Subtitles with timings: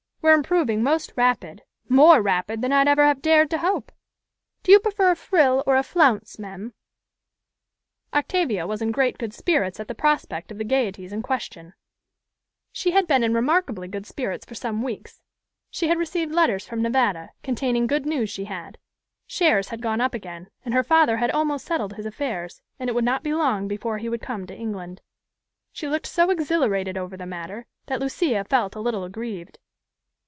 [0.23, 3.91] We're improving most rapid more rapid than I'd ever have dared to hope.
[4.61, 6.75] Do you prefer a frill, or a flounce, mem?"
[8.13, 11.73] Octavia was in great good spirits at the prospect of the gayeties in question.
[12.71, 15.23] She had been in remarkably good spirits for some weeks.
[15.71, 18.77] She had received letters from Nevada, containing good news she said.
[19.25, 22.93] Shares had gone up again; and her father had almost settled his affairs, and it
[22.93, 25.01] would not be long before he would come to England.
[25.71, 29.57] She looked so exhilarated over the matter, that Lucia felt a little aggrieved.